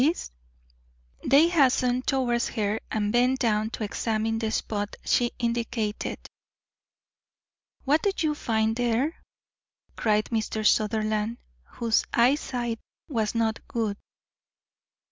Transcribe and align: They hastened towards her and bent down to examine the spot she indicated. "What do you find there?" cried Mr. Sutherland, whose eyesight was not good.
They 1.23 1.47
hastened 1.49 2.07
towards 2.07 2.47
her 2.47 2.79
and 2.89 3.11
bent 3.13 3.37
down 3.37 3.69
to 3.69 3.83
examine 3.83 4.39
the 4.39 4.49
spot 4.49 4.95
she 5.05 5.29
indicated. 5.37 6.17
"What 7.85 8.01
do 8.01 8.09
you 8.17 8.33
find 8.33 8.75
there?" 8.75 9.21
cried 9.95 10.25
Mr. 10.31 10.65
Sutherland, 10.65 11.37
whose 11.73 12.03
eyesight 12.13 12.79
was 13.09 13.35
not 13.35 13.59
good. 13.67 13.95